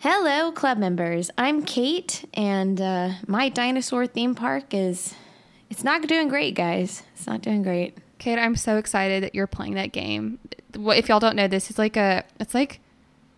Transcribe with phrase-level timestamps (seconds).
[0.00, 1.28] Hello, club members.
[1.36, 5.12] I'm Kate, and uh, my dinosaur theme park is.
[5.70, 7.02] It's not doing great, guys.
[7.16, 7.98] It's not doing great.
[8.18, 10.38] Kate, I'm so excited that you're playing that game.
[10.72, 11.68] If y'all don't know this?
[11.68, 12.78] It's like a it's like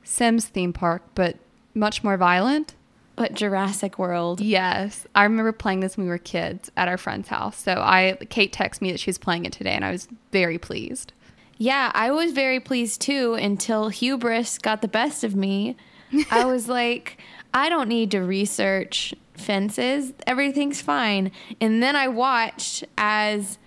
[0.05, 1.39] Sims theme park, but
[1.73, 2.75] much more violent.
[3.17, 4.43] But Jurassic World.
[4.43, 7.57] Yes, I remember playing this when we were kids at our friend's house.
[7.57, 10.59] So I Kate texted me that she was playing it today, and I was very
[10.59, 11.15] pleased.
[11.57, 15.75] Yeah, I was very pleased too until hubris got the best of me.
[16.31, 17.19] I was like,
[17.53, 20.13] I don't need to research fences.
[20.27, 21.33] Everything's fine.
[21.61, 23.59] And then I watched as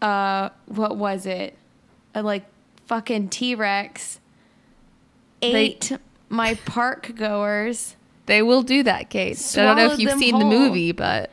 [0.00, 1.56] uh what was it?
[2.14, 2.44] A like
[2.86, 4.20] fucking T-Rex
[5.40, 5.92] ate
[6.28, 7.96] my park goers.
[8.26, 9.38] They will do that, Kate.
[9.56, 11.30] I don't know if you've seen the movie, but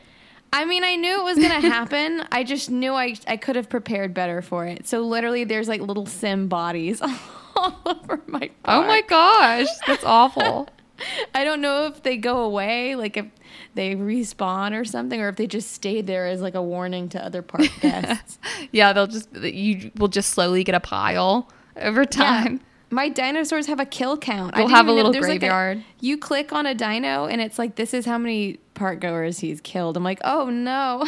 [0.52, 2.24] I mean, I knew it was going to happen.
[2.32, 4.86] I just knew I I could have prepared better for it.
[4.86, 7.00] So literally there's like little sim bodies
[7.60, 8.84] all over my oh park.
[8.84, 10.68] oh my gosh, that's awful.
[11.34, 13.26] I don't know if they go away, like if
[13.74, 17.24] they respawn or something, or if they just stayed there as like a warning to
[17.24, 18.38] other park guests.
[18.72, 22.60] yeah, they'll just you will just slowly get a pile over time.
[22.92, 24.56] My dinosaurs have a kill count.
[24.56, 25.84] You'll have a even know- little there's, like, graveyard.
[26.00, 29.60] you click on a dino and it's like this is how many park goers he's
[29.60, 29.96] killed.
[29.96, 31.06] I'm like, oh no.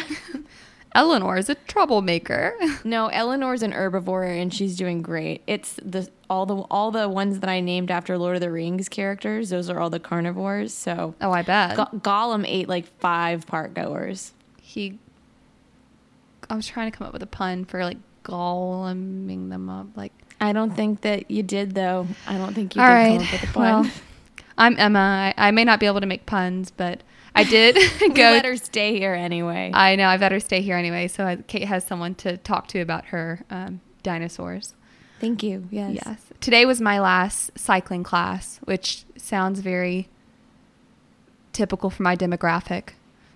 [0.95, 2.53] Eleanor is a troublemaker.
[2.83, 5.41] no, Eleanor's an herbivore and she's doing great.
[5.47, 8.89] It's the all the all the ones that I named after Lord of the Rings
[8.89, 9.49] characters.
[9.49, 10.73] Those are all the carnivores.
[10.73, 11.75] So Oh, I bet.
[11.77, 14.33] Go- Gollum ate like five park goers.
[14.61, 14.99] he
[16.49, 20.11] I was trying to come up with a pun for like goleming them up like
[20.41, 22.07] I don't think that you did though.
[22.27, 23.17] I don't think you All did right.
[23.17, 23.63] come up with a pun.
[23.83, 23.91] Well,
[24.57, 25.33] I'm Emma.
[25.37, 27.01] I, I may not be able to make puns, but
[27.35, 28.21] I did go.
[28.21, 29.71] let her stay here anyway.
[29.73, 31.07] I know I better stay here anyway.
[31.07, 34.75] So I, Kate has someone to talk to about her um, dinosaurs.
[35.19, 35.67] Thank you.
[35.71, 35.99] Yes.
[36.05, 36.21] Yes.
[36.41, 40.09] Today was my last cycling class, which sounds very
[41.53, 42.89] typical for my demographic,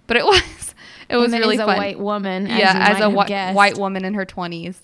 [0.06, 0.76] but it was.
[1.10, 1.78] It was really a fun.
[1.78, 2.48] white woman.
[2.48, 4.82] As yeah, as might a whi- white woman in her twenties.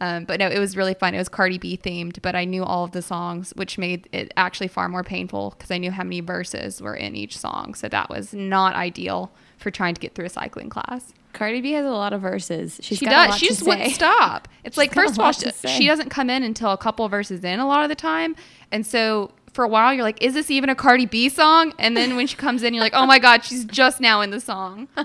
[0.00, 1.14] Um, but no, it was really fun.
[1.14, 4.32] It was Cardi B themed, but I knew all of the songs, which made it
[4.36, 7.74] actually far more painful because I knew how many verses were in each song.
[7.74, 11.12] So that was not ideal for trying to get through a cycling class.
[11.32, 12.78] Cardi B has a lot of verses.
[12.82, 13.36] She's she does.
[13.36, 14.48] She just wouldn't stop.
[14.64, 17.60] It's like first of all, she, she doesn't come in until a couple verses in
[17.60, 18.34] a lot of the time,
[18.72, 21.74] and so for a while you're like, is this even a Cardi B song?
[21.78, 24.30] And then when she comes in, you're like, oh my god, she's just now in
[24.30, 24.88] the song.
[24.96, 25.04] so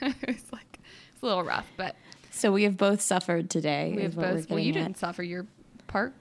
[0.00, 0.80] it was like
[1.14, 1.94] it's a little rough, but
[2.36, 3.94] So we have both suffered today.
[3.96, 4.50] We have both.
[4.50, 4.74] Well, you at.
[4.74, 5.46] didn't suffer your
[5.86, 6.12] park.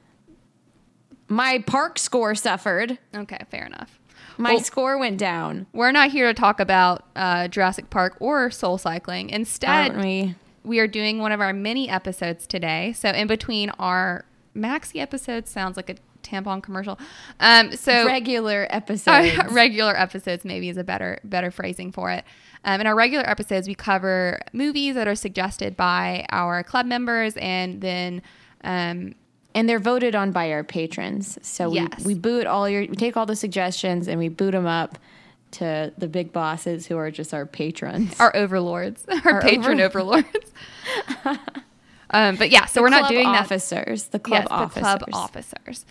[1.28, 2.98] My park score suffered.
[3.14, 4.00] Okay, fair enough.
[4.38, 5.66] My Well- score went down.
[5.74, 9.30] We're not here to talk about uh, Jurassic Park or Soul Cycling.
[9.30, 10.36] Instead, we?
[10.64, 12.94] we are doing one of our mini episodes today.
[12.94, 14.24] So in between our
[14.56, 15.96] maxi episodes, sounds like a
[16.26, 16.98] tampon commercial.
[17.40, 19.38] Um, so Regular episodes.
[19.38, 22.26] our regular episodes maybe is a better better phrasing for it.
[22.64, 27.36] Um, in our regular episodes, we cover movies that are suggested by our club members,
[27.38, 28.22] and then
[28.64, 29.14] um,
[29.54, 31.38] and they're voted on by our patrons.
[31.42, 32.04] So we, Yes.
[32.04, 34.98] we boot all your, we take all the suggestions and we boot them up
[35.52, 38.20] to the big bosses who are just our patrons.
[38.20, 40.52] our overlords, our, Our patron over- overlords.
[42.10, 43.44] um, but yeah, so The we're not doing that.
[43.44, 44.06] officers.
[44.08, 44.74] The club yes, officers.
[45.00, 45.86] the club officers.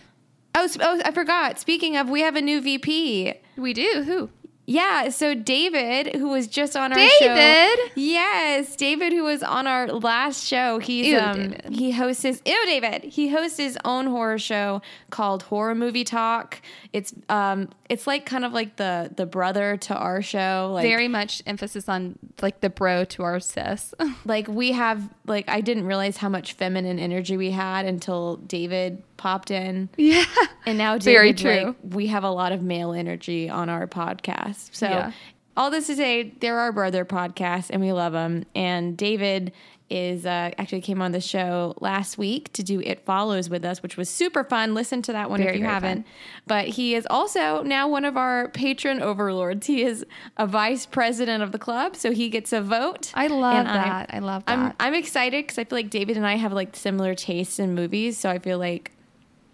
[0.55, 1.59] Oh, oh, I forgot.
[1.59, 3.35] Speaking of, we have a new VP.
[3.57, 4.31] We do who?
[4.67, 7.79] Yeah, so David, who was just on our David?
[7.79, 7.85] show.
[7.97, 10.79] Yes, David, who was on our last show.
[10.79, 11.67] He's Ew, um David.
[11.75, 13.05] he hosts his ew David.
[13.05, 16.63] He hosts his own horror show called Horror Movie Talk.
[16.95, 20.71] It's um it's like kind of like the the brother to our show.
[20.73, 23.93] Like Very much emphasis on like the bro to our sis.
[24.25, 29.03] like we have like I didn't realize how much feminine energy we had until David
[29.17, 29.89] popped in.
[29.97, 30.25] yeah.
[30.67, 31.67] And now David, Very true.
[31.69, 34.75] like, we have a lot of male energy on our podcast.
[34.75, 35.13] So Yeah.
[35.57, 38.45] all this to say, they're our brother podcast, and we love them.
[38.55, 39.53] And David
[39.91, 43.83] is uh, actually came on the show last week to do It Follows with us,
[43.83, 44.73] which was super fun.
[44.75, 46.05] Listen to that one Very, if you haven't.
[46.05, 46.13] fun.
[46.47, 49.67] But he is also now one of our patron overlords.
[49.67, 50.05] He is
[50.39, 53.13] a vice president of the club, so he gets a vote.
[53.15, 54.11] I love And I'm- that.
[54.15, 54.59] I love that.
[54.59, 57.75] I'm I'm excited because I feel like David and I have like similar tastes in
[57.75, 58.91] movies, so I feel like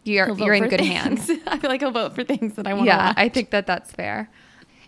[0.04, 1.26] you're you're in good things.
[1.28, 1.30] hands.
[1.46, 3.16] I feel like he'll vote for things that I want to Yeah, watch.
[3.18, 4.30] I think that that's fair.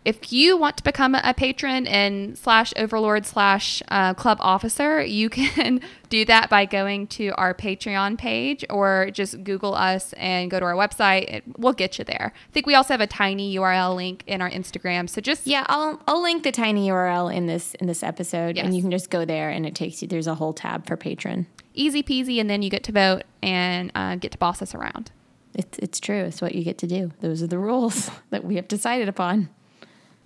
[0.04, 5.30] If you want to become a, patron and slash overlord slash uh, club officer, you
[5.30, 10.58] can do that by going to our Patreon page or just Google us and go
[10.58, 11.32] to our website.
[11.32, 12.32] It, we'll get you there.
[12.34, 15.08] I think we also have a tiny URL link in our Instagram.
[15.08, 18.74] So just yeah, I'll I'll link the tiny URL in this in this episode, and
[18.74, 20.08] you can just go there, and it takes you.
[20.08, 21.46] There's a whole tab for patron.
[21.74, 25.12] easy peasy, and then you get to vote and uh, get to boss us around.
[25.54, 26.24] It's it's true.
[26.24, 27.12] It's what you get to do.
[27.20, 29.48] Those are the rules that we have decided upon.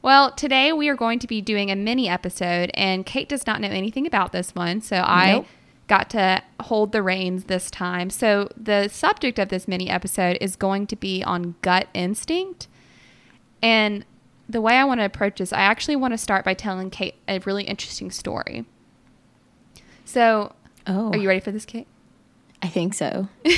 [0.06, 3.61] Well, today we are going to be doing a mini episode, and Kate does not
[3.61, 5.47] know anything about this one, so I Nope.
[5.88, 8.11] got to hold the reins this time.
[8.11, 12.69] So, the subject of this mini episode is going to be on gut instinct.
[13.61, 14.05] And
[14.49, 17.17] the way I want to approach this, I actually want to start by telling Kate
[17.26, 18.64] a really interesting story.
[20.05, 20.52] So,
[20.87, 21.88] Oh, are you ready for this, Kate?
[22.67, 23.29] I think so.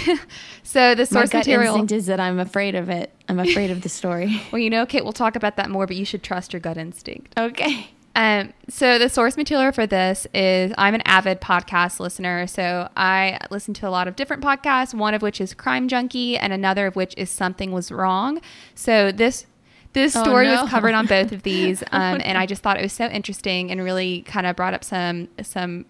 [0.63, 1.75] So, the My source gut material.
[1.77, 3.11] instinct is that I'm afraid of it.
[3.27, 4.39] I'm afraid of the story.
[4.53, 6.77] Well, you know, Kate, we'll talk about that more, but you should trust your gut
[6.77, 7.33] instinct.
[7.39, 7.89] okay.
[8.15, 13.39] Um, so the source material for this is I'm an avid podcast listener, so I
[13.51, 14.93] listen to a lot of different podcasts.
[14.93, 18.41] One of which is Crime Junkie, and another of which is Something Was Wrong.
[18.75, 19.47] So this
[19.95, 20.63] this Oh, story no.
[20.63, 23.71] was covered on both of these, um, and I just thought it was so interesting
[23.71, 25.87] and really kind of brought up some some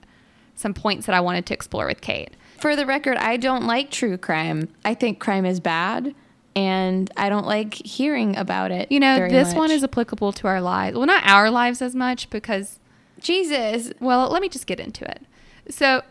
[0.59, 2.31] some points that I wanted to explore with Kate.
[2.59, 4.69] For the record, I don't like true crime.
[4.85, 6.15] I think crime is bad,
[6.57, 8.91] and I don't like hearing about it.
[8.91, 10.97] You know, this one is applicable to our lives.
[10.97, 12.81] Well, not our lives as much because
[13.21, 13.93] Jesus.
[14.01, 15.23] Well, let me just get into it.
[15.71, 16.03] So,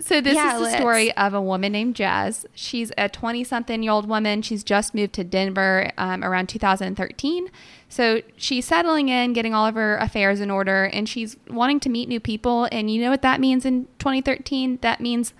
[0.00, 2.46] so this Yeah, is the story of a woman named Jazz.
[2.54, 4.42] She's a 20-something-year-old woman.
[4.42, 7.48] She's just moved to Denver um, around 2013.
[7.88, 11.88] So she's settling in, getting all of her affairs in order, and she's wanting to
[11.88, 12.68] meet new people.
[12.72, 14.78] And you know what that means in 2013?
[14.82, 15.32] That means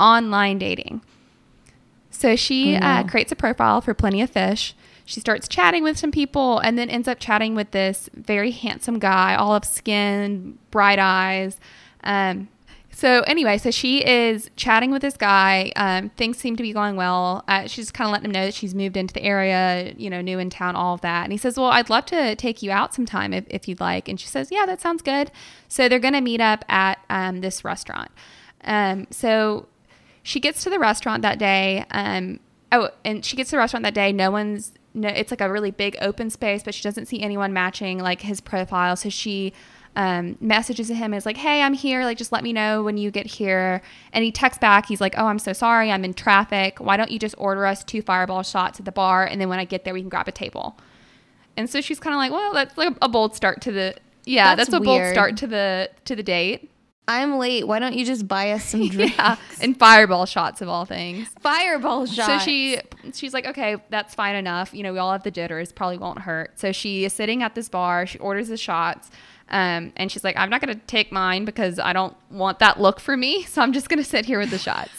[0.00, 1.02] online dating.
[2.10, 2.86] So she Oh, no.
[2.86, 4.74] uh, creates a profile for Plenty of Fish.
[5.04, 8.98] She starts chatting with some people and then ends up chatting with this very handsome
[8.98, 11.58] guy, olive skin, bright eyes.
[12.04, 12.48] Um,
[12.98, 15.70] so anyway, so she is chatting with this guy.
[15.76, 17.44] Um, things seem to be going well.
[17.46, 20.20] Uh, she's kind of letting him know that she's moved into the area, you know,
[20.20, 21.22] new in town, all of that.
[21.22, 24.08] And he says, "Well, I'd love to take you out sometime if, if you'd like."
[24.08, 25.30] And she says, "Yeah, that sounds good."
[25.68, 28.10] So they're going to meet up at um, this restaurant.
[28.64, 29.68] Um, so
[30.24, 31.84] she gets to the restaurant that day.
[31.92, 32.40] Um,
[32.72, 34.10] oh, and she gets to the restaurant that day.
[34.10, 34.72] No one's.
[34.92, 38.22] No, it's like a really big open space, but she doesn't see anyone matching like
[38.22, 38.96] his profile.
[38.96, 39.52] So she
[39.98, 42.04] um, messages him is like, "Hey, I'm here.
[42.04, 44.86] Like, just let me know when you get here." And he texts back.
[44.86, 45.90] He's like, "Oh, I'm so sorry.
[45.90, 46.78] I'm in traffic.
[46.78, 49.58] Why don't you just order us two fireball shots at the bar, and then when
[49.58, 50.78] I get there, we can grab a table."
[51.56, 54.54] And so she's kind of like, "Well, that's like a bold start to the yeah,
[54.54, 56.70] That's that's, a bold start to the to the date."
[57.08, 57.66] I'm late.
[57.66, 59.16] Why don't you just buy us some drinks?
[59.16, 61.28] yeah, and fireball shots of all things.
[61.40, 62.28] Fireball shots.
[62.28, 62.78] So she
[63.14, 64.72] she's like, okay, that's fine enough.
[64.74, 66.58] You know, we all have the jitters, probably won't hurt.
[66.60, 68.06] So she is sitting at this bar.
[68.06, 69.10] She orders the shots,
[69.48, 73.00] um, and she's like, I'm not gonna take mine because I don't want that look
[73.00, 73.42] for me.
[73.44, 74.92] So I'm just gonna sit here with the shots.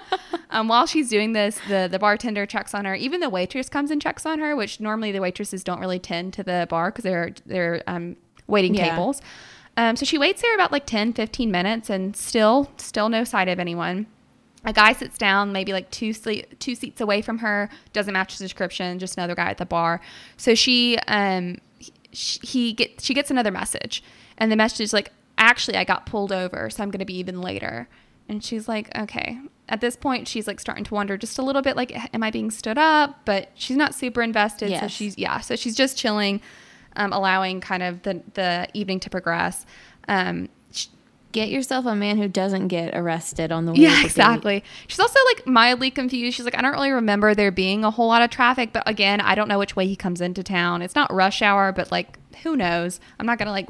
[0.50, 2.94] um, while she's doing this, the the bartender checks on her.
[2.94, 6.32] Even the waitress comes and checks on her, which normally the waitresses don't really tend
[6.34, 8.16] to the bar because they're they're um,
[8.46, 8.90] waiting Yeah.
[8.90, 9.20] tables.
[9.76, 13.48] Um, so she waits there about like 10, 15 minutes and still, still no sight
[13.48, 14.06] of anyone.
[14.64, 17.70] A guy sits down, maybe like two two seats away from her.
[17.94, 18.98] Doesn't match the description.
[18.98, 20.02] Just another guy at the bar.
[20.36, 21.56] So she, um,
[22.10, 24.02] he, he get she gets another message,
[24.36, 27.16] and the message is like, "Actually, I got pulled over, so I'm going to be
[27.16, 27.88] even later."
[28.28, 29.38] And she's like, "Okay."
[29.68, 32.30] At this point, she's like starting to wonder just a little bit, like, "Am I
[32.30, 34.70] being stood up?" But she's not super invested.
[34.80, 35.40] So she's yeah.
[35.40, 36.42] So she's just chilling,
[36.96, 39.66] um, allowing kind of the the evening to progress.
[40.08, 40.48] Um,
[41.32, 43.78] Get yourself a man who doesn't get arrested on the way.
[43.78, 44.64] yeah, exactly.
[44.88, 46.36] She's also like mildly confused.
[46.36, 49.20] She's like, I don't really remember there being a whole lot of traffic, but again,
[49.20, 50.82] I don't know which way he comes into town.
[50.82, 52.98] It's not rush hour, but like, who knows?
[53.20, 53.68] I'm not gonna like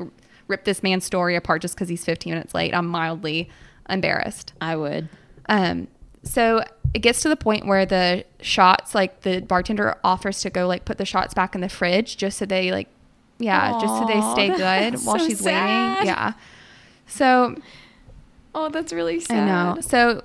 [0.48, 2.74] rip this man's story apart just because he's 15 minutes late.
[2.74, 3.50] I'm mildly
[3.90, 4.54] embarrassed.
[4.62, 5.10] I would.
[5.46, 5.88] Um,
[6.22, 10.66] so it gets to the point where the shots, like the bartender offers to go
[10.66, 12.88] like put the shots back in the fridge just so they like,
[13.40, 15.94] yeah, just so they stay good while so she's sad.
[15.98, 16.06] waiting.
[16.06, 16.32] Yeah.
[17.06, 17.56] So
[18.54, 19.48] Oh, that's really sad.
[19.48, 19.80] I know.
[19.80, 20.22] So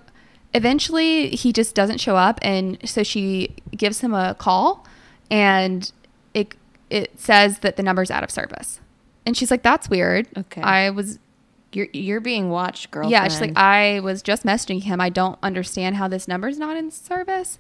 [0.53, 4.85] eventually he just doesn't show up and so she gives him a call
[5.29, 5.91] and
[6.33, 6.55] it
[6.89, 8.79] it says that the number's out of service.
[9.25, 10.27] And she's like, That's weird.
[10.37, 10.61] Okay.
[10.61, 11.19] I was
[11.73, 13.09] You're you're being watched, girl.
[13.09, 15.01] yeah, she's like, I was just messaging him.
[15.01, 17.57] I don't understand how this number's not in service.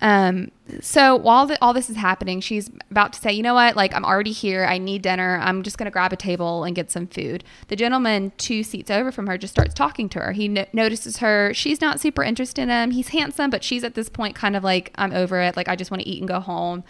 [0.00, 3.76] Um, so while the, all this is happening, she's about to say, you know what?
[3.76, 4.64] Like, I'm already here.
[4.64, 5.38] I need dinner.
[5.42, 7.44] I'm just going to grab a table and get some food.
[7.68, 10.32] The gentleman two seats over from her just starts talking to her.
[10.32, 11.52] He no- notices her.
[11.54, 12.90] She's not super interested in him.
[12.90, 15.56] He's handsome, but she's at this point kind of like, I'm over it.
[15.56, 16.84] Like, I just want to eat and go home.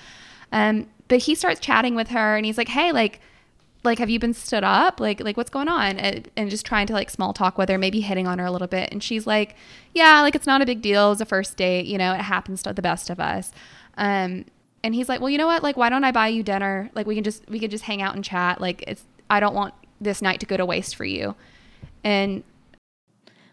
[0.50, 3.20] Um, but he starts chatting with her and he's like, hey, like,
[3.84, 5.00] like have you been stood up?
[5.00, 5.98] Like like what's going on?
[5.98, 8.50] And, and just trying to like small talk with her maybe hitting on her a
[8.50, 8.90] little bit.
[8.92, 9.56] And she's like
[9.92, 11.12] yeah like it's not a big deal.
[11.12, 11.86] It's a first date.
[11.86, 13.52] You know it happens to the best of us.
[13.96, 14.46] Um
[14.82, 15.62] and he's like well you know what?
[15.62, 16.90] Like why don't i buy you dinner?
[16.94, 18.60] Like we can just we can just hang out and chat.
[18.60, 21.34] Like it's i don't want this night to go to waste for you.
[22.02, 22.42] And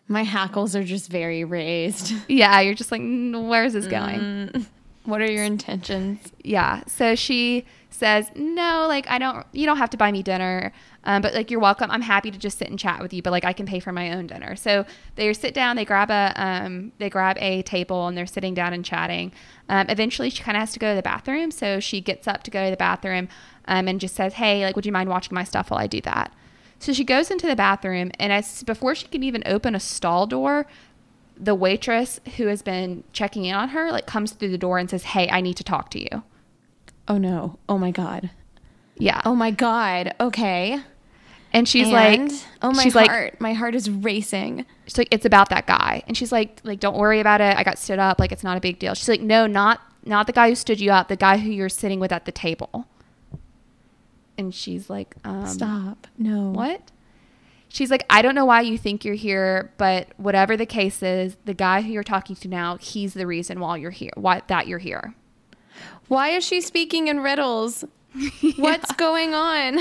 [0.08, 2.14] my hackles are just very raised.
[2.28, 4.20] yeah you're just like "Mm, where's this going?
[4.20, 4.66] Mm.
[5.04, 6.32] What are your intentions?
[6.44, 6.84] yeah.
[6.88, 9.46] So she says, "No, like I don't.
[9.52, 10.72] You don't have to buy me dinner,
[11.04, 11.90] um, but like you're welcome.
[11.90, 13.92] I'm happy to just sit and chat with you, but like I can pay for
[13.92, 15.76] my own dinner." So they sit down.
[15.76, 19.32] They grab a um, they grab a table and they're sitting down and chatting.
[19.70, 22.44] Um, eventually, she kind of has to go to the bathroom, so she gets up
[22.44, 23.28] to go to the bathroom
[23.66, 26.02] um, and just says, "Hey, like, would you mind watching my stuff while I do
[26.02, 26.32] that?"
[26.80, 30.26] So she goes into the bathroom, and as before she can even open a stall
[30.26, 30.66] door,
[31.42, 34.90] the waitress who has been checking in on her like comes through the door and
[34.90, 36.24] says, "Hey, I need to talk to you."
[37.08, 37.58] Oh no.
[37.68, 38.30] Oh my god.
[38.98, 39.22] Yeah.
[39.26, 40.14] Oh my god.
[40.20, 40.80] Okay.
[41.54, 41.92] And she's And-
[42.32, 45.66] like, "Oh my she's like, heart, my heart is racing." she's like, it's about that
[45.68, 46.04] guy.
[46.08, 47.58] And she's like, like, don't worry about it.
[47.58, 48.20] I got stood up.
[48.20, 48.94] Like, it's not a big deal.
[48.94, 51.08] She's like, no, not, not the guy who stood you up.
[51.08, 52.88] The guy who you're sitting with at the table.
[54.38, 56.08] And she's like, um, Stop.
[56.18, 56.50] No.
[56.52, 56.92] What?
[57.74, 61.38] She's like, I don't know why you think you're here, but whatever the case is,
[61.46, 64.12] the guy who you're talking to now, he's the reason why you're here.
[64.16, 65.16] Why that you're here.
[66.10, 67.86] Why is she speaking in riddles?
[68.58, 69.80] What's going on?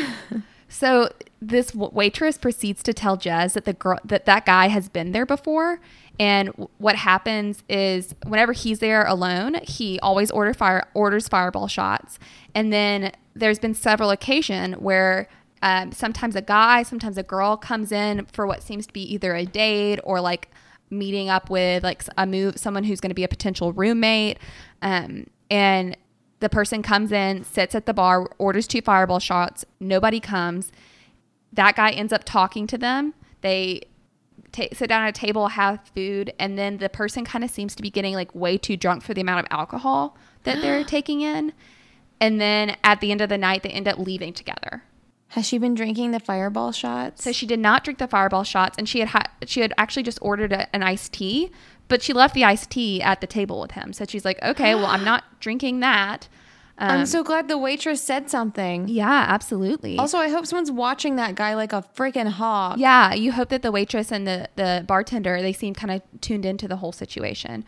[0.68, 1.10] So
[1.42, 5.10] this w- waitress proceeds to tell Jez that the girl that that guy has been
[5.10, 5.80] there before,
[6.20, 12.20] and what happens is whenever he's there alone, he always order fire orders fireball shots,
[12.54, 15.28] and then there's been several occasion where.
[15.62, 19.34] Um, sometimes a guy, sometimes a girl comes in for what seems to be either
[19.34, 20.50] a date or like
[20.90, 24.38] meeting up with like a move someone who's going to be a potential roommate.
[24.82, 25.96] Um, and
[26.40, 30.72] the person comes in sits at the bar orders two fireball shots nobody comes.
[31.52, 33.14] That guy ends up talking to them.
[33.42, 33.82] They
[34.52, 37.74] ta sit down at a table have food and then the person kind of seems
[37.74, 41.20] to be getting like way too drunk for the amount of alcohol that they're taking
[41.20, 41.52] in.
[42.18, 44.82] And then at the end of the night they end up leaving together
[45.30, 47.22] Has she been drinking the fireball shots?
[47.24, 50.02] so she did not drink the fireball shots, and she had ha- she had actually
[50.02, 51.50] just ordered a, an iced tea,
[51.88, 53.92] but she left the iced tea at the table with him.
[53.92, 56.28] So she's like, okay, well, I'm not drinking that.
[56.78, 58.88] Um, I'm so glad the waitress said something.
[58.88, 59.98] yeah, absolutely.
[59.98, 62.78] Also, I hope someone's watching that guy like a freaking hawk.
[62.78, 66.46] yeah, you hope that the waitress and the the bartender they seem kind of tuned
[66.46, 67.64] into the whole situation.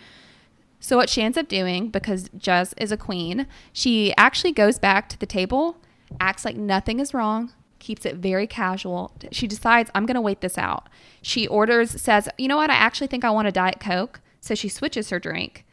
[0.81, 5.09] So what she ends up doing, because Jess is a queen, she actually goes back
[5.11, 5.77] to the table,
[6.21, 9.13] acts like nothing is wrong, keeps it very casual.
[9.31, 10.89] She decides, I'm going to wait this out.
[11.21, 14.21] She orders, says, you know what, I actually think I want a Diet Coke.
[14.41, 15.65] So she switches her drink,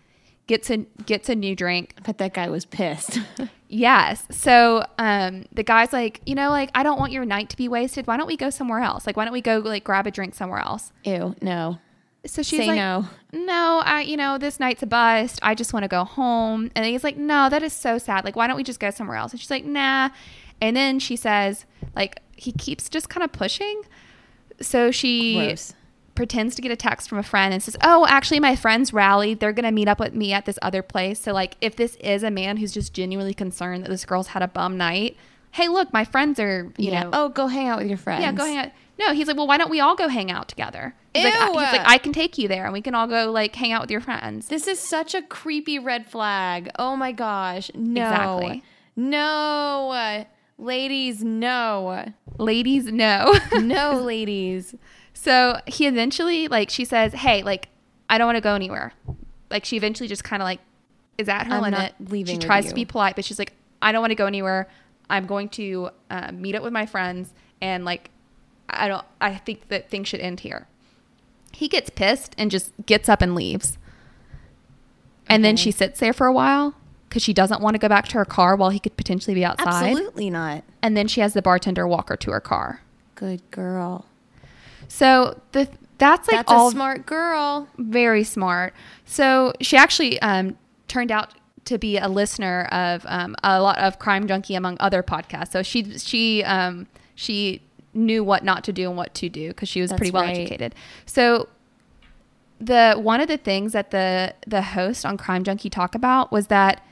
[0.46, 1.96] gets a gets a new drink.
[1.98, 3.20] I bet that guy was pissed.
[3.70, 4.26] Yes.
[4.32, 7.70] So um, the guy's like, you know, like I don't want your night to be
[7.70, 8.08] wasted.
[8.08, 9.06] Why don't we go somewhere else?
[9.06, 10.92] Like, why don't we go like grab a drink somewhere else?
[11.04, 11.78] Ew, no.
[12.26, 13.06] So she's Say like, no.
[13.32, 15.40] no, I, you know, this night's a bust.
[15.42, 16.70] I just want to go home.
[16.76, 18.26] And he's like, no, that is so sad.
[18.26, 19.32] Like, why don't we just go somewhere else?
[19.32, 20.10] And she's like, nah.
[20.62, 23.84] And then she says, like, he keeps just kind of pushing.
[24.62, 25.74] So she Gross.
[26.16, 29.40] pretends to get a text from a friend and says, oh, actually, my friends rallied.
[29.40, 31.22] They're going to meet up with me at this other place.
[31.22, 34.42] So, like, if this is a man who's just genuinely concerned that this girl's had
[34.42, 35.16] a bum night,
[35.52, 37.04] hey, look, my friends are, you yeah.
[37.04, 38.22] know, oh, go hang out with your friends.
[38.22, 38.72] yeah, go hang out.
[39.00, 40.94] No, he's like, well, why don't we all go hang out together?
[41.24, 43.32] He's like, I, he's like, I can take you there, and we can all go
[43.32, 44.48] like hang out with your friends.
[44.48, 46.70] This is such a creepy red flag.
[46.78, 47.72] Oh my gosh.
[47.74, 48.02] No.
[48.02, 48.64] Exactly.
[48.96, 50.26] No.
[50.58, 52.06] Ladies, no.
[52.38, 53.34] Ladies, no.
[53.60, 54.76] No, ladies.
[55.14, 57.70] so he eventually, like, she says, hey, like,
[58.10, 58.94] I don't want to go anywhere.
[59.50, 60.60] Like, she eventually just kind of like
[61.18, 61.80] is at her I'm limit.
[61.80, 62.70] not leaving She tries you.
[62.70, 64.68] to be polite, but she's like, I don't want to go anywhere.
[65.10, 68.10] I'm going to uh, meet up with my friends, and like,
[68.70, 69.04] I don't.
[69.20, 70.68] I think that things should end here.
[71.52, 73.78] He gets pissed and just gets up and leaves.
[75.28, 76.74] And then she sits there for a while
[77.08, 79.46] because she doesn't want to go back to her car while he could potentially be
[79.46, 79.90] outside.
[79.92, 80.64] Absolutely not.
[80.82, 82.82] And then she has the bartender walk her to her car.
[83.16, 84.06] Good girl.
[84.88, 87.68] So the that's like That's all a smart girl.
[87.78, 88.74] very smart.
[89.06, 91.34] So she actually um, turned out
[91.66, 95.52] to be a listener of um, a lot of Crime Junkie among other podcasts.
[95.52, 97.62] So she she um, she
[98.00, 100.24] knew what not to do and what to do because she was That's pretty well
[100.24, 100.38] right.
[100.38, 100.74] educated.
[101.06, 101.50] So
[102.60, 106.48] the one of the things that the the host on Crime Junkie talk about was
[106.48, 106.84] that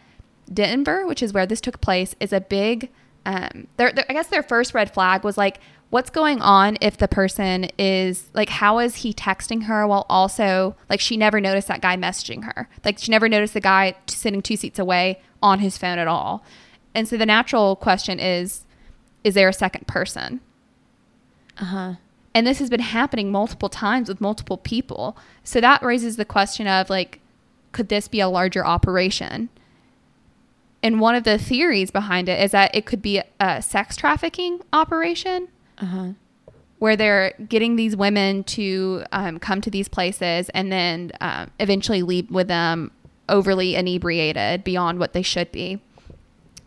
[0.53, 2.89] Denver, which is where this took place, is a big.
[3.25, 5.59] Um, their, their, I guess their first red flag was like,
[5.89, 10.77] what's going on if the person is like, how is he texting her while also
[10.89, 14.15] like she never noticed that guy messaging her, like she never noticed the guy t-
[14.15, 16.41] sitting two seats away on his phone at all,
[16.95, 18.63] and so the natural question is,
[19.25, 20.39] is there a second person?
[21.59, 21.93] Uh huh.
[22.33, 25.17] And this has been happening multiple times with multiple people.
[25.43, 27.19] So that raises the question of like,
[27.71, 29.49] could this be a larger operation?
[30.83, 34.61] And one of the theories behind it is that it could be a sex trafficking
[34.71, 35.47] operation
[35.79, 36.07] Uh huh.
[36.77, 42.03] where they're getting these women to um, come to these places and then um, eventually
[42.03, 42.91] leave with them
[43.27, 45.81] overly inebriated beyond what they should be.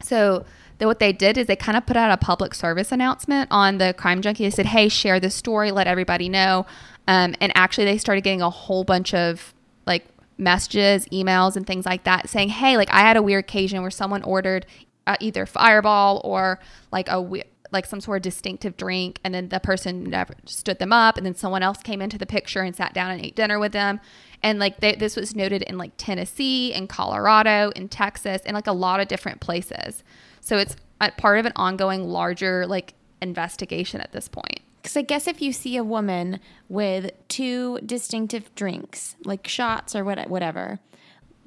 [0.03, 0.45] So
[0.81, 3.79] that what they did is they kind of put out a public service announcement on
[3.79, 4.45] the crime junkie.
[4.45, 6.67] They said, "Hey, share this story, let everybody know."
[7.07, 9.55] Um, and actually, they started getting a whole bunch of
[9.87, 10.07] like
[10.39, 13.91] messages, emails, and things like that saying, "Hey, like I had a weird occasion where
[13.91, 14.67] someone ordered
[15.07, 16.59] uh, either Fireball or
[16.91, 20.79] like a we- like some sort of distinctive drink, and then the person never stood
[20.79, 23.37] them up, and then someone else came into the picture and sat down and ate
[23.37, 24.01] dinner with them."
[24.43, 28.67] And like they, this was noted in like Tennessee, in Colorado, in Texas, and like
[28.67, 30.03] a lot of different places.
[30.41, 34.61] So it's a part of an ongoing larger like investigation at this point.
[34.83, 40.05] Because I guess if you see a woman with two distinctive drinks, like shots or
[40.05, 40.81] what, whatever,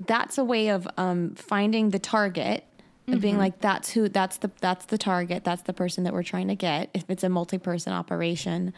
[0.06, 2.64] that's a way of um, finding the target
[3.08, 4.08] and being like, "That's who.
[4.08, 5.44] That's the that's the target.
[5.44, 8.74] That's the person that we're trying to get." If it's a multi-person operation,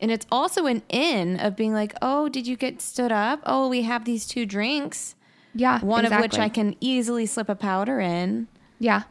[0.00, 3.40] and it's also an in of being like, "Oh, did you get stood up?
[3.44, 5.16] Oh, we have these two drinks,
[5.54, 6.38] Yeah, one of which.
[6.38, 8.48] I can easily slip a powder in."
[8.78, 9.02] Yeah.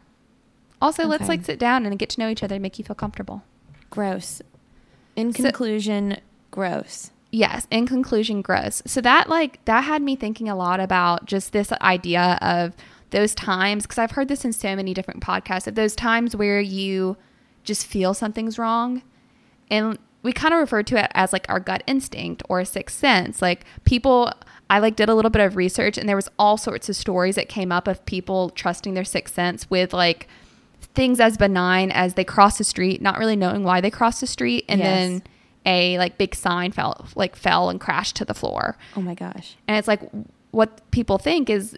[0.81, 2.95] Also, let's like sit down and get to know each other and make you feel
[2.95, 3.43] comfortable.
[3.89, 4.41] Gross.
[5.15, 6.17] In So- conclusion,
[6.51, 7.11] gross.
[7.31, 8.81] Yes, in conclusion, gross.
[8.85, 12.73] So that like that had me thinking a lot about just this idea of
[13.09, 16.61] those times because I've heard this in so many different podcasts of those times where
[16.61, 17.17] you
[17.63, 19.01] just feel something's wrong,
[19.69, 22.97] and we kind of refer to it as like our gut instinct or a sixth
[22.97, 23.41] sense.
[23.41, 24.31] Like people,
[24.69, 27.35] I like did a little bit of research, and there was all sorts of stories
[27.35, 30.27] that came up of people trusting their sixth sense with like
[30.97, 34.27] things as benign as they cross the street, not really knowing why they crossed the
[34.27, 34.87] street, and Yes.
[34.87, 35.23] then
[35.65, 38.77] a like big sign fell like fell and crashed to the floor.
[38.97, 39.55] Oh my gosh.
[39.67, 40.01] And it's like
[40.51, 41.75] what people think is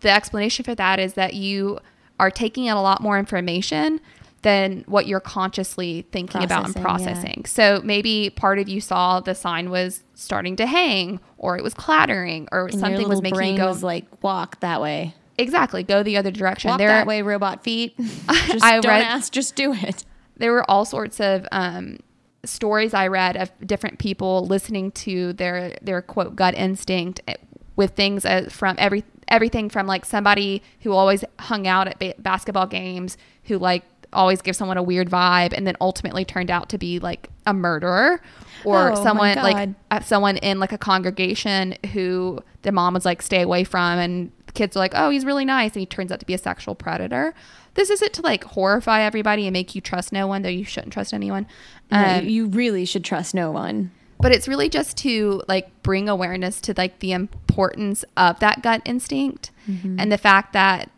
[0.00, 1.78] the explanation for that is that you
[2.18, 4.00] are taking in a lot more information
[4.42, 7.46] than what you're consciously thinking about and Processing, yeah.
[7.48, 11.74] So maybe part of you saw the sign was starting to hang or it was
[11.74, 15.14] clattering or And something was making you go was like walk that way.
[15.38, 16.70] Exactly go the other direction.
[16.70, 17.96] Walk There- that way, robot feet.
[17.98, 20.04] just I don't read- ask, just do it.
[20.36, 21.98] there were all sorts of um,
[22.44, 27.34] stories I read of different people listening to their their quote gut instinct eh,
[27.76, 32.14] with things as from every everything from like somebody who always hung out at ba-
[32.18, 36.68] basketball games who like always give someone a weird vibe and then ultimately turned out
[36.68, 38.20] to be like a murderer
[38.64, 43.22] or Oh, someone like uh, someone in like a congregation who the mom was like
[43.22, 46.12] stay away from and the kids are like oh he's really nice and he turns
[46.12, 47.34] out to be a sexual predator.
[47.74, 50.92] This isn't to like horrify everybody and make you trust no one though you shouldn't
[50.92, 51.46] trust anyone.
[51.90, 53.90] No, um, you really should trust no one.
[54.20, 58.82] but it's really just to like bring awareness to like the importance of that gut
[58.84, 60.90] instinct and the fact that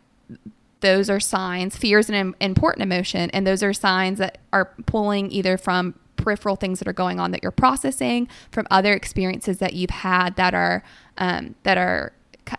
[0.81, 1.75] those are signs.
[1.75, 6.55] Fear is an important emotion and those are signs that are pulling either from peripheral
[6.55, 10.53] things that are going on that you're processing from other experiences that you've had that
[10.53, 10.83] are
[11.17, 12.13] um, that are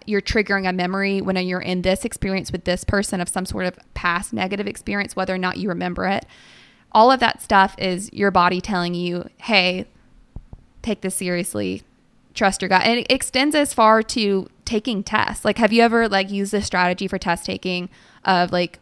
[0.05, 3.67] you're triggering a memory when you're in this experience with this person of some sort
[3.67, 6.27] of past negative experience whether or not you remember it.
[6.93, 9.87] All of that stuff is your body telling you hey
[10.83, 11.83] take this seriously.
[12.35, 12.83] Trust your gut.
[12.83, 15.45] And it extends as far to taking tests.
[15.45, 17.89] Like have you ever like used this strategy for test taking
[18.25, 18.79] of like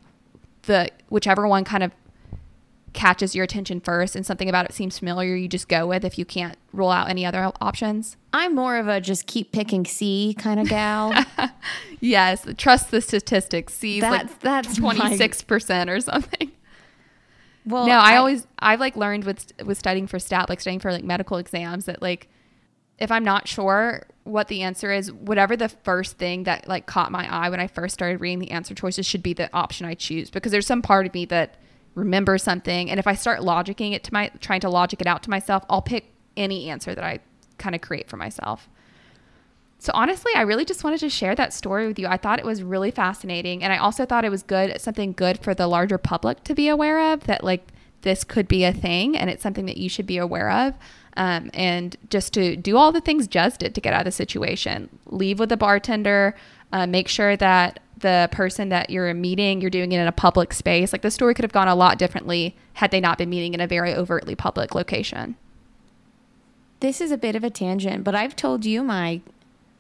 [0.62, 1.92] the whichever one kind of
[2.94, 6.16] catches your attention first and something about it seems familiar you just go with if
[6.16, 8.16] you can't rule out any other options?
[8.32, 11.12] I'm more of a just keep picking C kind of gal.
[12.00, 13.74] yes trust the statistics.
[13.74, 16.50] Sees That's- like that's my- 26% or something.
[17.66, 20.92] Well, no, I, always I've like learned with with studying for stat, like studying for
[20.92, 22.28] like medical exams, that like
[22.98, 27.12] if I'm not sure what the answer is, whatever the first thing that like caught
[27.12, 29.94] my eye when I first started reading the answer choices should be the option I
[29.94, 31.56] choose because there's some part of me that
[31.94, 35.22] remembers something, and if I start logicking it to my trying to logic it out
[35.24, 37.20] to myself, I'll pick any answer that I
[37.58, 38.68] kind of create for myself.
[39.78, 42.06] So honestly, I really just wanted to share that story with you.
[42.06, 45.38] I thought it was really fascinating, and I also thought it was good, something good
[45.38, 47.24] for the larger public to be aware of.
[47.24, 47.68] That like
[48.00, 50.74] this could be a thing, and it's something that you should be aware of.
[51.16, 54.12] Um, and just to do all the things Jez did to get out of the
[54.12, 56.34] situation, leave with the bartender,
[56.72, 60.52] uh, make sure that the person that you're meeting, you're doing it in a public
[60.52, 60.92] space.
[60.92, 63.60] Like the story could have gone a lot differently had they not been meeting in
[63.60, 65.36] a very overtly public location.
[66.80, 69.20] this is a bit of a tangent, but I've told you my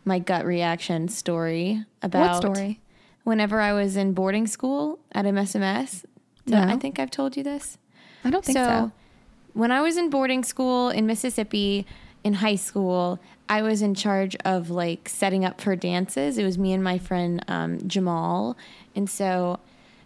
[0.06, 2.80] my gut reaction story about what story?
[3.24, 6.04] Whenever I was in boarding school at MSMS,
[6.46, 6.62] No.
[6.62, 7.78] I think I've told you this.
[8.22, 8.92] I don't think so.
[9.54, 11.86] When I was in boarding school in Mississippi
[12.22, 16.38] in high school, I was in charge of like setting up for dances.
[16.38, 18.56] It was me and my friend um, Jamal,
[18.94, 19.60] and so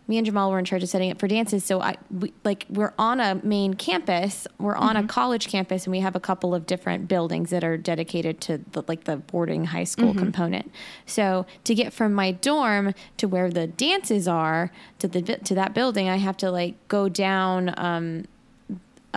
[0.09, 1.65] me and Jamal were in charge of setting up for dances.
[1.65, 5.93] So I we, like we're on a main campus, we're on a college campus, and
[5.93, 9.67] we have a couple of different buildings that are dedicated to the, like the boarding
[9.67, 10.73] high school component.
[11.07, 15.75] So to get from my dorm to where the dances are to the to that
[15.75, 17.73] building, I have to like go down.
[17.77, 18.25] Um,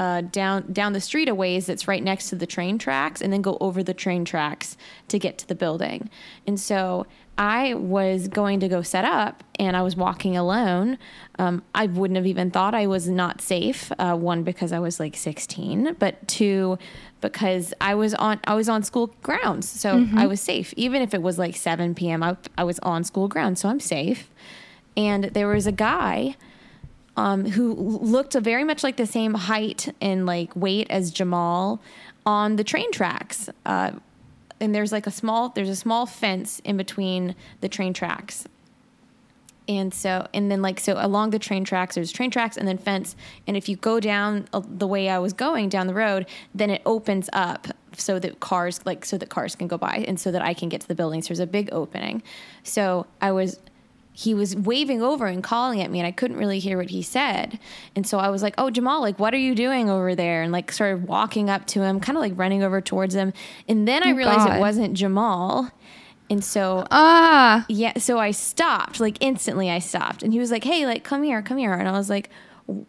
[0.02, 3.32] uh, down down the street a ways that's right next to the train tracks and
[3.32, 4.76] then go over the train tracks
[5.08, 6.10] to get to the building.
[6.48, 7.06] And so
[7.38, 10.98] I was going to go set up and I was walking alone.
[11.38, 13.92] Um, I wouldn't have even thought I was not safe.
[14.00, 16.80] Uh, one because I was like 16, but two
[17.22, 20.74] because I was on I was on school grounds, so I was safe.
[20.78, 23.80] Even if it was like 7 p.m., I, I was on school grounds, so I'm
[23.80, 24.32] safe.
[24.98, 26.38] And there was a guy
[27.22, 31.80] um, who looked very much like the same height and like weight as Jamal
[32.26, 33.48] on the train tracks.
[33.64, 33.92] Uh,
[34.60, 38.48] and there's like a small there's a small fence in between the train tracks.
[39.68, 42.80] And so and then like so along the train tracks there's train tracks and then
[42.80, 46.26] fence and if you go down uh, the way I was going down the road
[46.56, 50.20] then it opens up so that cars like so that cars can go by and
[50.20, 51.28] so that I can get to the buildings.
[51.28, 52.24] There's a big opening.
[52.64, 53.60] So I was
[54.14, 57.02] he was waving over and calling at me and I couldn't really hear what he
[57.02, 57.60] said.
[57.96, 60.52] And so I was like, "Oh, Jamal, like what are you doing over there?" and
[60.52, 63.32] like started walking up to him, kind of like running over towards him.
[63.68, 64.58] And then I Oh, realized God.
[64.58, 65.70] it wasn't Jamal.
[66.30, 70.24] And so Ah, yeah, so I stopped, like instantly I stopped.
[70.24, 72.30] And he was like, "Hey, like come here, come here." And I was like,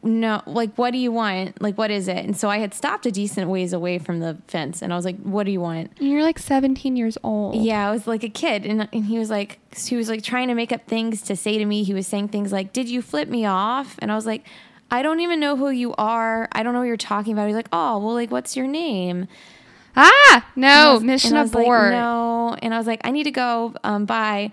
[0.03, 1.61] "No, like what do you want?
[1.61, 4.39] Like what is it?" And so I had stopped a decent ways away from the
[4.49, 7.57] fence and I was like, "What do you want?" you're like 17 years old.
[7.57, 10.49] Yeah, I was like a kid, and, and he was like, he was like trying
[10.49, 11.83] to make up things to say to me.
[11.83, 14.47] He was saying things like, "Did you flip me off?" And I was like,
[14.91, 16.49] "I don't even know who you are.
[16.53, 19.27] I don't know what you're talking about." He's like, "Oh, well, like, what's your name?"
[19.97, 21.93] Ah, no, was- mission and was like, abort.
[21.93, 23.75] no, and I was like, "I need to go.
[23.85, 24.51] Um, bye."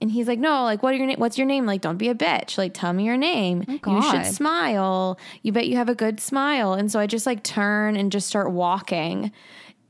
[0.00, 1.18] And he's like, "No, like, what are your name?
[1.18, 1.66] What's your name?
[1.66, 2.56] Like, don't be a bitch.
[2.56, 3.64] Like, tell me your name.
[3.68, 5.18] you should smile.
[5.42, 8.28] You bet you have a good smile." And so I just like turn and just
[8.28, 9.32] start walking.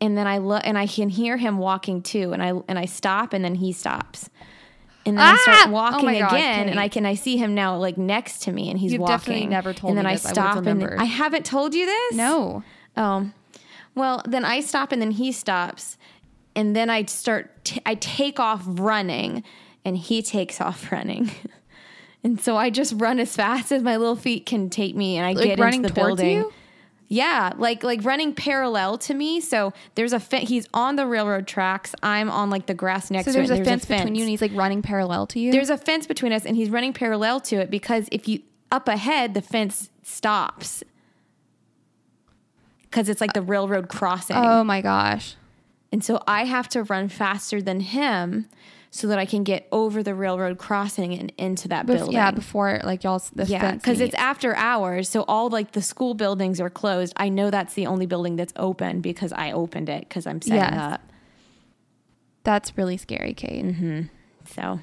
[0.00, 2.32] And then I look and I can hear him walking too.
[2.32, 4.30] And I and I stop and then he stops.
[5.04, 5.36] And then I Ah!
[5.42, 8.40] start Oh walking my God, again, and I can I see him now like next
[8.42, 9.16] to me, and he's You've walking.
[9.18, 10.26] definitely never told and then me I this.
[10.26, 11.00] I would've and.
[11.00, 12.14] I haven't told you this.
[12.16, 12.62] No.
[12.96, 13.30] Oh,
[13.94, 15.96] well, then I stop and then he stops.
[16.56, 19.44] And then I start, t- I take off running
[19.88, 21.30] and he takes off running.
[22.22, 25.26] and so I just run as fast as my little feet can take me and
[25.26, 26.36] I Like get running into the building.
[26.38, 26.52] you?
[27.10, 29.40] Yeah, like like running parallel to me.
[29.40, 30.48] So there's a fence.
[30.50, 31.94] he's on the railroad tracks.
[32.02, 33.46] I'm on like the grass next So to it.
[33.46, 35.50] there's and a fence between you and he's like running parallel to you.
[35.50, 38.88] there's a fence between us and he's running parallel to it because if you up
[38.88, 40.84] ahead the fence stops
[42.82, 45.34] because it's like the railroad crossing oh my gosh.
[45.92, 48.46] and so i have to run faster than him
[48.90, 52.30] so that i can get over the railroad crossing and into that Bef- building yeah,
[52.30, 53.22] before like y'all.
[53.34, 57.28] the yeah because it's after hours so all like the school buildings are closed i
[57.28, 60.74] know that's the only building that's open because i opened it because i'm setting Yes.
[60.94, 61.00] up
[62.44, 63.64] That's really scary, Kate.
[63.64, 64.02] Mm-hmm.
[64.46, 64.80] so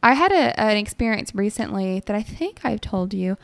[0.00, 3.36] I had a, an experience recently that I think I've told you,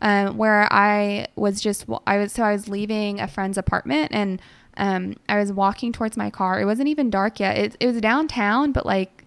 [0.00, 4.42] um, where I was just I was so I was leaving a friend's apartment and
[4.76, 6.60] um, I was walking towards my car.
[6.60, 7.56] It wasn't even dark yet.
[7.56, 9.19] It, it was downtown, but like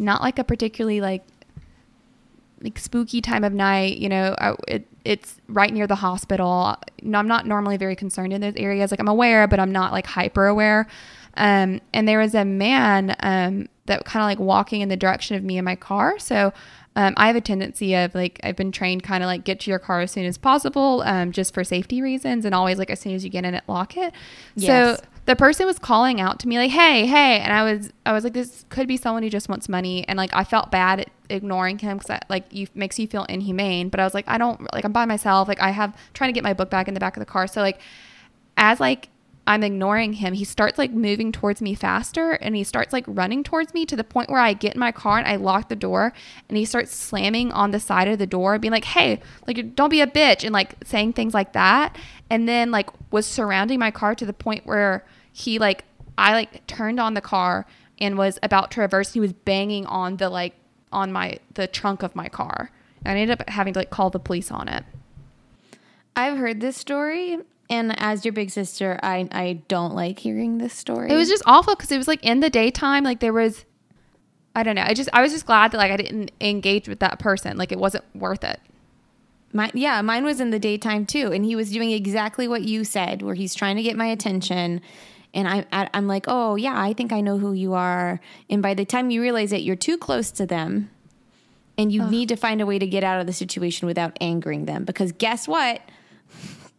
[0.00, 1.22] not like a particularly like
[2.62, 3.98] like spooky time of night.
[3.98, 6.76] You know, I, it, it's right near the hospital.
[7.02, 8.90] No, I'm not normally very concerned in those areas.
[8.90, 10.86] Like I'm aware, but I'm not like hyper aware.
[11.36, 15.36] Um, and there was a man um, that kind of like walking in the direction
[15.36, 16.18] of me in my car.
[16.18, 16.52] So
[16.96, 19.70] um, I have a tendency of like I've been trained kind of like get to
[19.70, 22.98] your car as soon as possible, um, just for safety reasons, and always like as
[22.98, 24.12] soon as you get in it, lock it.
[24.56, 24.98] Yes.
[24.98, 28.12] So the person was calling out to me like, "Hey, hey," and I was I
[28.12, 31.00] was like, "This could be someone who just wants money," and like I felt bad
[31.00, 33.88] at ignoring him because like you makes you feel inhumane.
[33.88, 35.46] But I was like, I don't like I'm by myself.
[35.46, 37.46] Like I have trying to get my book back in the back of the car.
[37.46, 37.80] So like
[38.56, 39.10] as like
[39.46, 43.42] I'm ignoring him, he starts like moving towards me faster and he starts like running
[43.42, 45.76] towards me to the point where I get in my car and I lock the
[45.76, 46.12] door
[46.48, 49.90] and he starts slamming on the side of the door, being like, Hey, like don't
[49.90, 51.96] be a bitch and like saying things like that.
[52.28, 55.84] And then like was surrounding my car to the point where he like
[56.16, 57.66] I like turned on the car
[57.98, 59.14] and was about to reverse.
[59.14, 60.54] He was banging on the like
[60.92, 62.70] on my the trunk of my car.
[63.04, 64.84] And I ended up having to like call the police on it.
[66.14, 67.38] i've heard this story
[67.70, 71.42] and as your big sister i i don't like hearing this story It was just
[71.46, 73.04] awful because it was like in the daytime.
[73.04, 73.64] Like there was,
[74.54, 74.84] I don't know.
[74.84, 77.56] I just I was just glad that like I didn't engage with that person.
[77.56, 78.60] Like it wasn't worth it.
[79.52, 82.84] My, yeah, mine was in the daytime too, and he was doing exactly what you
[82.84, 84.80] said, where he's trying to get my attention,
[85.34, 88.74] and I'm I'm like, oh yeah, I think I know who you are, and by
[88.74, 90.90] the time you realize that you're too close to them,
[91.78, 94.66] And you need to find a way to get out of the situation without angering
[94.66, 95.80] them because guess what?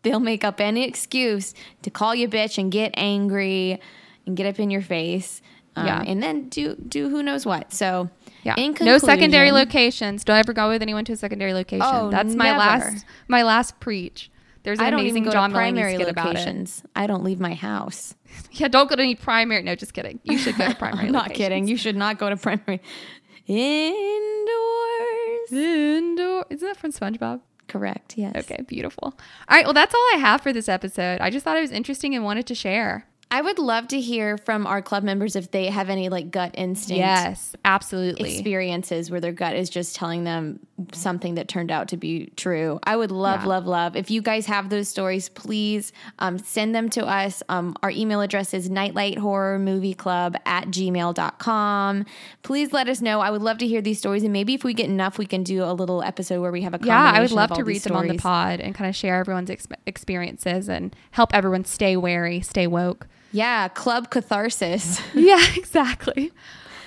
[0.03, 3.79] They'll make up any excuse to call you bitch and get angry
[4.25, 5.41] and get up in your face.
[5.75, 6.03] Um, Yeah.
[6.05, 7.73] And then do do who knows what.
[7.73, 8.09] So
[8.43, 8.55] Yeah.
[8.81, 10.23] no secondary locations.
[10.23, 11.85] Don't ever go with anyone to a secondary location.
[11.89, 12.57] Oh, That's my never.
[12.57, 14.29] last my last preach.
[14.63, 16.39] There's an I don't amazing even go John to primary Mulaney skit about it.
[16.39, 16.83] locations.
[16.95, 18.15] I don't leave my house.
[18.53, 19.61] Yeah, don't go to any primary.
[19.63, 20.19] No, just kidding.
[20.23, 21.07] You should go to primary.
[21.07, 21.37] I'm not locations.
[21.37, 21.67] kidding.
[21.67, 22.81] You should not go to primary.
[23.47, 25.51] Indoors.
[25.51, 26.45] Indoor.
[26.49, 27.41] Isn't that from SpongeBob?
[27.71, 28.17] Correct.
[28.17, 28.36] Yes.
[28.36, 29.13] Okay, beautiful.
[29.13, 31.21] All right, well, that's all I have for this episode.
[31.21, 33.05] I just thought it was interesting and wanted to share.
[33.33, 36.53] I would love to hear from our club members if they have any like gut
[36.57, 38.33] instinct Yes, absolutely.
[38.33, 40.59] experiences where their gut is just telling them
[40.91, 42.79] something that turned out to be true.
[42.83, 43.47] I would love, Yeah.
[43.47, 43.95] love, love.
[43.95, 47.41] If you guys have those stories, please um, send them to us.
[47.47, 52.05] Um, our email address is nightlight horror movie club at gmail.com.
[52.43, 53.21] Please let us know.
[53.21, 54.23] I would love to hear these stories.
[54.23, 56.73] And maybe if we get enough, we can do a little episode where we have
[56.73, 58.95] a Yeah, I would love to read these them on the pod and kind of
[58.95, 63.07] share everyone's ex- experiences and help everyone stay wary, stay woke.
[63.31, 65.01] Yeah, club catharsis.
[65.13, 66.31] yeah, exactly.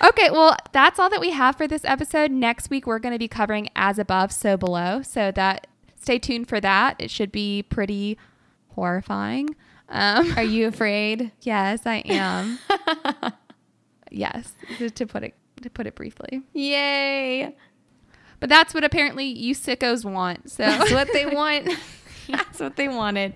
[0.03, 2.29] Okay, well, that's all that we have for this episode.
[2.31, 5.01] Next week, we're going to be covering As Above, So Below.
[5.01, 6.97] So that stay tuned for that.
[6.99, 8.17] It should be pretty
[8.69, 9.55] horrifying.
[9.87, 11.31] Um, Are you afraid?
[11.41, 12.59] yes, I am.
[14.11, 16.41] yes, to, to put it to put it briefly.
[16.53, 17.55] Yay.
[18.39, 20.51] But that's what apparently you sickos want.
[20.51, 21.69] So That's what they want.
[22.27, 23.35] That's what they wanted.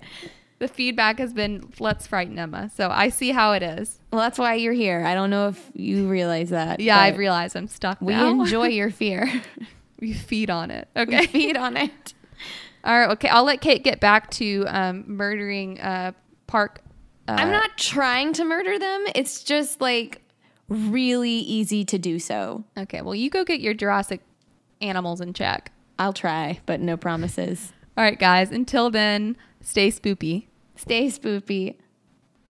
[0.59, 2.69] The feedback has been let's frighten Emma.
[2.75, 3.99] So I see how it is.
[4.11, 5.03] Well, that's why you're here.
[5.05, 6.79] I don't know if you realize that.
[6.79, 7.99] Yeah, I've realized I'm stuck.
[8.01, 8.29] We now.
[8.41, 9.29] enjoy your fear.
[9.99, 10.87] we feed on it.
[10.95, 11.25] We Okay.
[11.27, 12.13] feed on it.
[12.83, 13.09] All right.
[13.11, 13.27] Okay.
[13.29, 16.11] I'll let Kate get back to um, murdering uh,
[16.47, 16.81] Park.
[17.27, 19.05] Uh, I'm not trying to murder them.
[19.15, 20.21] It's just like
[20.67, 22.63] really easy to do so.
[22.77, 23.01] Okay.
[23.01, 24.21] Well, you go get your Jurassic
[24.81, 25.71] animals in check.
[25.97, 27.73] I'll try, but no promises.
[27.97, 28.51] All right, guys.
[28.51, 30.45] Until then, stay spoopy.
[30.79, 31.75] Stay spoopy.